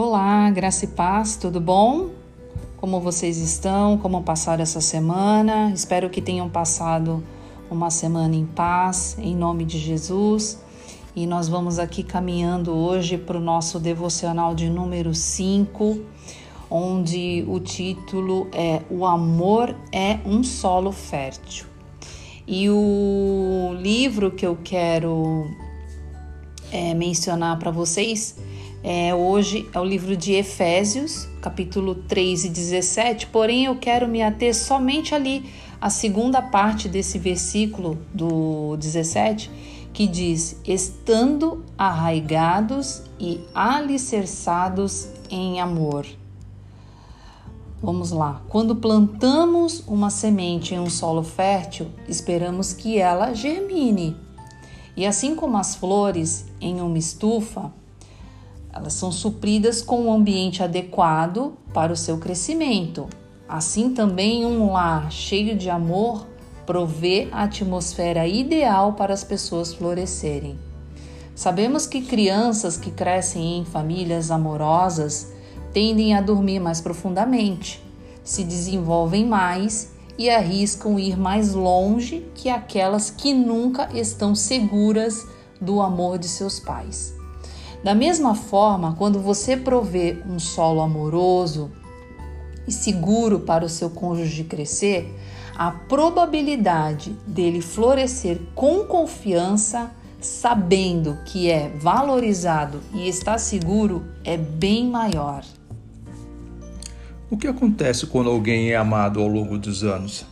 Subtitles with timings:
[0.00, 2.10] Olá, graça e paz, tudo bom?
[2.76, 3.98] Como vocês estão?
[3.98, 5.72] Como passaram essa semana?
[5.74, 7.20] Espero que tenham passado
[7.68, 10.60] uma semana em paz, em nome de Jesus.
[11.16, 15.98] E nós vamos aqui caminhando hoje para o nosso devocional de número 5,
[16.70, 21.66] onde o título é O Amor é um Solo Fértil.
[22.46, 25.50] E o livro que eu quero
[26.70, 28.36] é, mencionar para vocês
[28.82, 34.22] é, hoje é o livro de Efésios, capítulo 3 e 17, porém eu quero me
[34.22, 39.50] ater somente ali a segunda parte desse versículo do 17,
[39.92, 46.06] que diz: estando arraigados e alicerçados em amor.
[47.80, 48.42] Vamos lá.
[48.48, 54.16] Quando plantamos uma semente em um solo fértil, esperamos que ela germine.
[54.96, 57.72] E assim como as flores em uma estufa,
[58.72, 63.08] elas são supridas com um ambiente adequado para o seu crescimento.
[63.48, 66.26] Assim também um lar cheio de amor
[66.66, 70.58] provê a atmosfera ideal para as pessoas florescerem.
[71.34, 75.32] Sabemos que crianças que crescem em famílias amorosas
[75.72, 77.82] tendem a dormir mais profundamente,
[78.22, 85.26] se desenvolvem mais e arriscam ir mais longe que aquelas que nunca estão seguras
[85.60, 87.17] do amor de seus pais.
[87.82, 91.70] Da mesma forma, quando você provê um solo amoroso
[92.66, 95.14] e seguro para o seu cônjuge crescer,
[95.54, 104.88] a probabilidade dele florescer com confiança, sabendo que é valorizado e está seguro, é bem
[104.88, 105.44] maior.
[107.30, 110.26] O que acontece quando alguém é amado ao longo dos anos?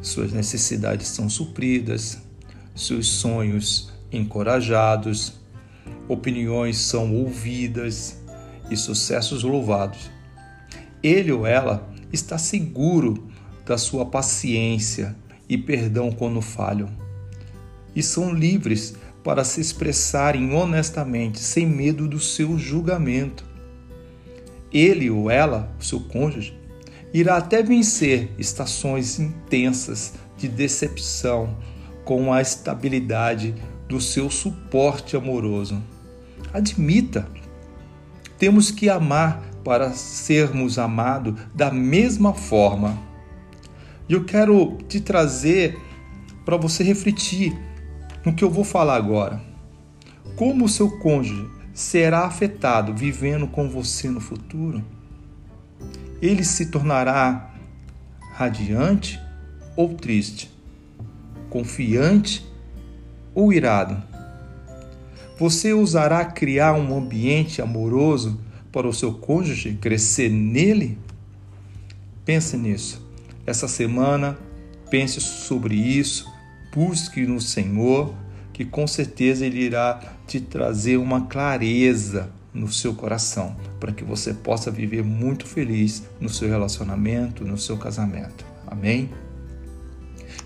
[0.00, 2.18] Suas necessidades são supridas,
[2.74, 5.34] seus sonhos encorajados,
[6.08, 8.18] opiniões são ouvidas
[8.70, 10.10] e sucessos louvados.
[11.02, 13.28] Ele ou ela está seguro
[13.64, 15.14] da sua paciência
[15.48, 16.88] e perdão quando falham,
[17.94, 23.44] e são livres para se expressarem honestamente, sem medo do seu julgamento.
[24.72, 26.58] Ele ou ela, seu cônjuge,
[27.12, 31.56] irá até vencer estações intensas de decepção
[32.04, 33.54] com a estabilidade
[33.88, 35.82] do seu suporte amoroso.
[36.52, 37.28] Admita,
[38.38, 42.98] temos que amar para sermos amados da mesma forma.
[44.08, 45.78] E eu quero te trazer
[46.44, 47.54] para você refletir
[48.24, 49.42] no que eu vou falar agora.
[50.36, 54.82] Como o seu cônjuge será afetado vivendo com você no futuro?
[56.22, 57.54] Ele se tornará
[58.32, 59.20] radiante
[59.76, 60.50] ou triste?
[61.50, 62.46] Confiante
[63.34, 64.07] ou irado?
[65.38, 68.40] Você usará criar um ambiente amoroso
[68.72, 70.98] para o seu cônjuge crescer nele?
[72.24, 73.06] Pense nisso.
[73.46, 74.36] Essa semana,
[74.90, 76.30] pense sobre isso,
[76.74, 78.12] busque no Senhor,
[78.52, 84.34] que com certeza Ele irá te trazer uma clareza no seu coração, para que você
[84.34, 88.44] possa viver muito feliz no seu relacionamento, no seu casamento.
[88.66, 89.08] Amém?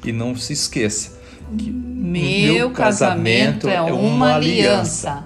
[0.04, 1.18] E não se esqueça,
[1.52, 5.24] meu casamento é, é uma aliança.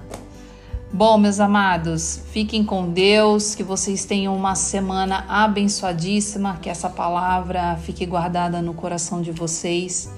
[0.91, 7.75] Bom, meus amados, fiquem com Deus, que vocês tenham uma semana abençoadíssima, que essa palavra
[7.83, 10.09] fique guardada no coração de vocês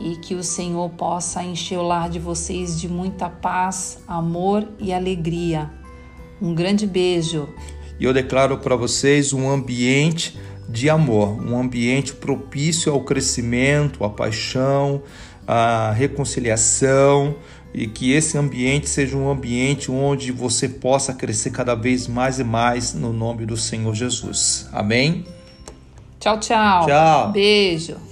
[0.00, 4.92] e que o Senhor possa encher o lar de vocês de muita paz, amor e
[4.92, 5.70] alegria.
[6.40, 7.48] Um grande beijo.
[8.00, 10.38] E eu declaro para vocês um ambiente
[10.68, 15.02] de amor, um ambiente propício ao crescimento, à paixão,
[15.48, 17.34] à reconciliação
[17.72, 22.44] e que esse ambiente seja um ambiente onde você possa crescer cada vez mais e
[22.44, 24.68] mais no nome do Senhor Jesus.
[24.72, 25.24] Amém?
[26.20, 26.86] Tchau, tchau.
[26.86, 27.32] Tchau.
[27.32, 28.07] Beijo.